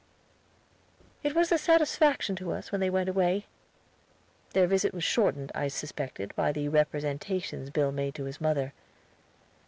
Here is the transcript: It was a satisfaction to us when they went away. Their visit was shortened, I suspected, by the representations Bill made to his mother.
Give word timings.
It 1.21 1.35
was 1.35 1.51
a 1.51 1.59
satisfaction 1.59 2.35
to 2.37 2.51
us 2.53 2.71
when 2.71 2.81
they 2.81 2.89
went 2.89 3.07
away. 3.07 3.45
Their 4.53 4.65
visit 4.65 4.95
was 4.95 5.03
shortened, 5.03 5.51
I 5.53 5.67
suspected, 5.67 6.35
by 6.35 6.51
the 6.53 6.69
representations 6.69 7.69
Bill 7.69 7.91
made 7.91 8.15
to 8.15 8.23
his 8.23 8.41
mother. 8.41 8.73